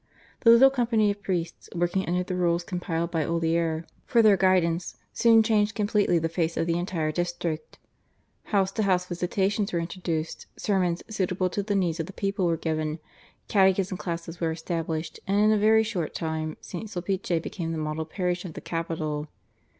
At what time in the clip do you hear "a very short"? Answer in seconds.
15.51-16.15